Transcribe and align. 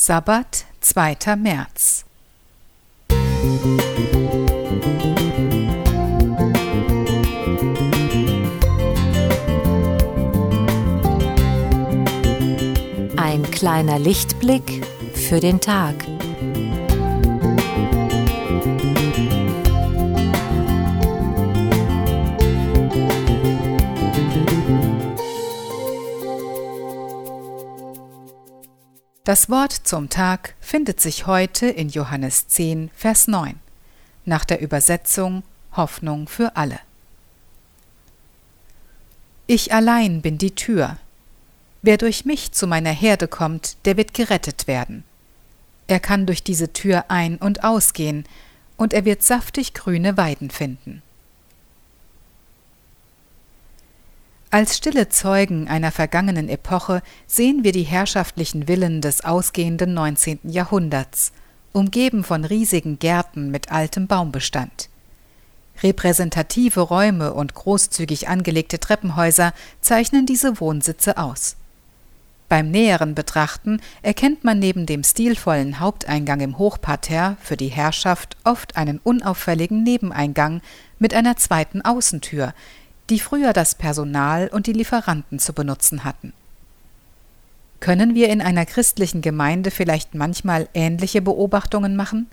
Sabbat, 0.00 0.64
2. 0.80 1.34
März. 1.34 2.04
Ein 13.16 13.42
kleiner 13.50 13.98
Lichtblick 13.98 14.86
für 15.14 15.40
den 15.40 15.60
Tag. 15.60 15.96
Das 29.28 29.50
Wort 29.50 29.74
zum 29.74 30.08
Tag 30.08 30.54
findet 30.58 31.02
sich 31.02 31.26
heute 31.26 31.66
in 31.66 31.90
Johannes 31.90 32.48
10, 32.48 32.90
Vers 32.94 33.28
9, 33.28 33.56
nach 34.24 34.42
der 34.46 34.62
Übersetzung 34.62 35.42
Hoffnung 35.72 36.28
für 36.28 36.56
alle. 36.56 36.80
Ich 39.46 39.74
allein 39.74 40.22
bin 40.22 40.38
die 40.38 40.54
Tür. 40.54 40.96
Wer 41.82 41.98
durch 41.98 42.24
mich 42.24 42.52
zu 42.52 42.66
meiner 42.66 42.88
Herde 42.88 43.28
kommt, 43.28 43.76
der 43.84 43.98
wird 43.98 44.14
gerettet 44.14 44.66
werden. 44.66 45.04
Er 45.88 46.00
kann 46.00 46.24
durch 46.24 46.42
diese 46.42 46.72
Tür 46.72 47.10
ein- 47.10 47.36
und 47.36 47.64
ausgehen, 47.64 48.24
und 48.78 48.94
er 48.94 49.04
wird 49.04 49.22
saftig 49.22 49.74
grüne 49.74 50.16
Weiden 50.16 50.48
finden. 50.48 51.02
Als 54.50 54.78
stille 54.78 55.10
Zeugen 55.10 55.68
einer 55.68 55.92
vergangenen 55.92 56.48
Epoche 56.48 57.02
sehen 57.26 57.64
wir 57.64 57.72
die 57.72 57.82
herrschaftlichen 57.82 58.66
Villen 58.66 59.02
des 59.02 59.22
ausgehenden 59.22 59.92
19. 59.92 60.38
Jahrhunderts, 60.44 61.32
umgeben 61.72 62.24
von 62.24 62.46
riesigen 62.46 62.98
Gärten 62.98 63.50
mit 63.50 63.70
altem 63.70 64.06
Baumbestand. 64.06 64.88
Repräsentative 65.82 66.80
Räume 66.80 67.34
und 67.34 67.52
großzügig 67.52 68.28
angelegte 68.28 68.80
Treppenhäuser 68.80 69.52
zeichnen 69.82 70.24
diese 70.24 70.60
Wohnsitze 70.60 71.18
aus. 71.18 71.56
Beim 72.48 72.70
näheren 72.70 73.14
Betrachten 73.14 73.82
erkennt 74.00 74.44
man 74.44 74.58
neben 74.58 74.86
dem 74.86 75.04
stilvollen 75.04 75.78
Haupteingang 75.78 76.40
im 76.40 76.56
Hochparterre 76.56 77.36
für 77.42 77.58
die 77.58 77.68
Herrschaft 77.68 78.38
oft 78.44 78.78
einen 78.78 78.98
unauffälligen 79.04 79.82
Nebeneingang 79.82 80.62
mit 80.98 81.12
einer 81.12 81.36
zweiten 81.36 81.82
Außentür, 81.82 82.54
die 83.10 83.20
früher 83.20 83.52
das 83.52 83.74
Personal 83.74 84.48
und 84.48 84.66
die 84.66 84.72
Lieferanten 84.72 85.38
zu 85.38 85.52
benutzen 85.52 86.04
hatten. 86.04 86.32
Können 87.80 88.14
wir 88.14 88.28
in 88.28 88.40
einer 88.40 88.66
christlichen 88.66 89.22
Gemeinde 89.22 89.70
vielleicht 89.70 90.14
manchmal 90.14 90.68
ähnliche 90.74 91.22
Beobachtungen 91.22 91.96
machen? 91.96 92.26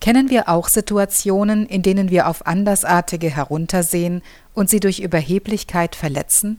Kennen 0.00 0.30
wir 0.30 0.48
auch 0.48 0.68
Situationen, 0.68 1.66
in 1.66 1.82
denen 1.82 2.10
wir 2.10 2.26
auf 2.26 2.46
Andersartige 2.46 3.30
heruntersehen 3.30 4.22
und 4.52 4.68
sie 4.68 4.80
durch 4.80 4.98
Überheblichkeit 4.98 5.94
verletzen? 5.94 6.58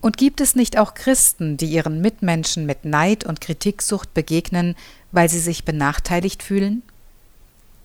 Und 0.00 0.16
gibt 0.16 0.40
es 0.40 0.54
nicht 0.54 0.78
auch 0.78 0.94
Christen, 0.94 1.56
die 1.56 1.66
ihren 1.66 2.00
Mitmenschen 2.00 2.66
mit 2.66 2.84
Neid 2.84 3.24
und 3.24 3.40
Kritiksucht 3.40 4.14
begegnen, 4.14 4.76
weil 5.12 5.28
sie 5.28 5.40
sich 5.40 5.64
benachteiligt 5.64 6.42
fühlen? 6.42 6.82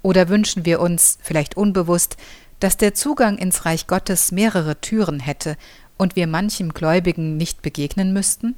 Oder 0.01 0.29
wünschen 0.29 0.65
wir 0.65 0.79
uns, 0.79 1.17
vielleicht 1.21 1.57
unbewusst, 1.57 2.17
dass 2.59 2.77
der 2.77 2.93
Zugang 2.93 3.37
ins 3.37 3.65
Reich 3.65 3.87
Gottes 3.87 4.31
mehrere 4.31 4.79
Türen 4.79 5.19
hätte 5.19 5.57
und 5.97 6.15
wir 6.15 6.27
manchem 6.27 6.73
Gläubigen 6.73 7.37
nicht 7.37 7.61
begegnen 7.61 8.13
müssten? 8.13 8.55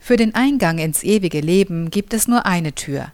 Für 0.00 0.16
den 0.16 0.34
Eingang 0.34 0.78
ins 0.78 1.02
ewige 1.02 1.40
Leben 1.40 1.90
gibt 1.90 2.12
es 2.12 2.28
nur 2.28 2.44
eine 2.44 2.74
Tür. 2.74 3.12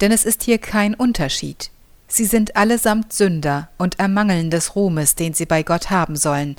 Denn 0.00 0.12
es 0.12 0.24
ist 0.24 0.42
hier 0.42 0.58
kein 0.58 0.94
Unterschied. 0.94 1.70
Sie 2.08 2.24
sind 2.24 2.56
allesamt 2.56 3.12
Sünder 3.12 3.68
und 3.76 3.98
ermangeln 3.98 4.50
des 4.50 4.76
Ruhmes, 4.76 5.14
den 5.14 5.34
sie 5.34 5.46
bei 5.46 5.62
Gott 5.62 5.90
haben 5.90 6.16
sollen, 6.16 6.56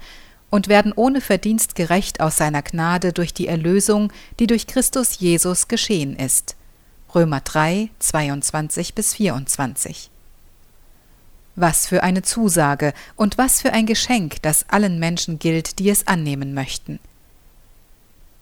und 0.50 0.67
werden 0.67 0.94
ohne 0.95 1.21
Verdienst 1.21 1.75
gerecht 1.75 2.21
aus 2.21 2.38
seiner 2.38 2.61
Gnade 2.61 3.13
durch 3.13 3.33
die 3.33 3.47
Erlösung, 3.47 4.11
die 4.39 4.47
durch 4.47 4.67
Christus 4.67 5.19
Jesus 5.19 5.67
geschehen 5.67 6.16
ist. 6.16 6.55
Römer 7.13 7.41
3, 7.41 7.89
22 8.00 8.94
bis 8.94 9.13
24. 9.16 10.11
Was 11.55 11.88
für 11.88 12.03
eine 12.03 12.21
Zusage 12.21 12.93
und 13.16 13.38
was 13.38 13.61
für 13.61 13.71
ein 13.71 13.85
Geschenk, 13.85 14.41
das 14.41 14.66
allen 14.69 14.99
Menschen 14.99 15.39
gilt, 15.39 15.79
die 15.79 15.89
es 15.89 16.07
annehmen 16.07 16.53
möchten. 16.53 16.99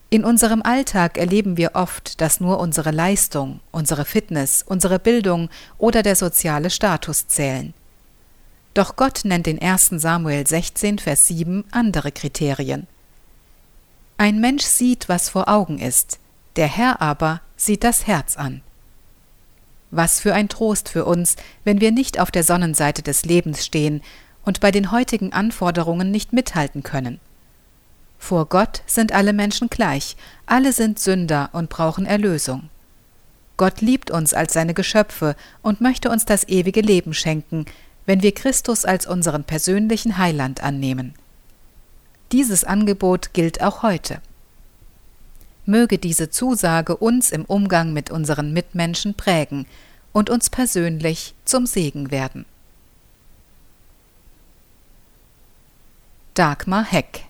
In 0.10 0.24
unserem 0.24 0.62
Alltag 0.62 1.18
erleben 1.18 1.58
wir 1.58 1.72
oft, 1.74 2.22
dass 2.22 2.40
nur 2.40 2.60
unsere 2.60 2.92
Leistung, 2.92 3.62
unsere 3.72 4.06
Fitness, 4.06 4.64
unsere 4.64 5.00
Bildung 5.00 5.50
oder 5.80 6.04
der 6.04 6.16
soziale 6.16 6.70
Status 6.70 7.28
zählen. 7.28 7.74
Doch 8.76 8.96
Gott 8.96 9.22
nennt 9.24 9.48
in 9.48 9.60
1 9.60 9.90
Samuel 9.96 10.46
16, 10.46 11.00
Vers 11.00 11.28
7 11.28 11.64
andere 11.72 12.12
Kriterien. 12.12 12.88
Ein 14.18 14.40
Mensch 14.40 14.64
sieht, 14.64 15.10
was 15.10 15.30
vor 15.30 15.50
Augen 15.50 15.80
ist, 15.80 16.20
der 16.56 16.68
Herr 16.68 17.02
aber 17.02 17.42
sieht 17.58 17.84
das 17.84 18.06
Herz 18.06 18.38
an. 18.38 18.62
Was 19.96 20.20
für 20.20 20.34
ein 20.34 20.50
Trost 20.50 20.90
für 20.90 21.06
uns, 21.06 21.36
wenn 21.66 21.80
wir 21.80 21.92
nicht 21.92 22.20
auf 22.20 22.32
der 22.32 22.44
Sonnenseite 22.44 23.04
des 23.04 23.26
Lebens 23.26 23.64
stehen 23.64 24.02
und 24.44 24.60
bei 24.60 24.72
den 24.72 24.92
heutigen 24.92 25.34
Anforderungen 25.34 26.10
nicht 26.10 26.34
mithalten 26.34 26.82
können. 26.82 27.20
Vor 28.18 28.48
Gott 28.48 28.82
sind 28.88 29.12
alle 29.12 29.34
Menschen 29.34 29.70
gleich, 29.70 30.16
alle 30.48 30.74
sind 30.74 30.98
Sünder 30.98 31.52
und 31.54 31.70
brauchen 31.70 32.08
Erlösung. 32.08 32.70
Gott 33.56 33.82
liebt 33.82 34.10
uns 34.10 34.34
als 34.34 34.54
seine 34.54 34.74
Geschöpfe 34.74 35.36
und 35.62 35.80
möchte 35.80 36.10
uns 36.10 36.26
das 36.26 36.48
ewige 36.48 36.82
Leben 36.82 37.14
schenken, 37.14 37.66
wenn 38.08 38.24
wir 38.24 38.34
Christus 38.34 38.86
als 38.86 39.06
unseren 39.06 39.44
persönlichen 39.44 40.18
Heiland 40.18 40.64
annehmen. 40.64 41.14
Dieses 42.32 42.64
Angebot 42.64 43.34
gilt 43.34 43.62
auch 43.62 43.84
heute. 43.84 44.22
Möge 45.66 45.98
diese 45.98 46.30
Zusage 46.30 46.98
uns 46.98 47.32
im 47.32 47.46
Umgang 47.46 47.94
mit 47.94 48.12
unseren 48.12 48.54
Mitmenschen 48.54 49.14
prägen 49.14 49.66
und 50.12 50.30
uns 50.30 50.50
persönlich 50.50 51.34
zum 51.46 51.66
Segen 51.66 52.12
werden. 52.12 52.46
Dagmar 56.34 56.84
Heck 56.84 57.26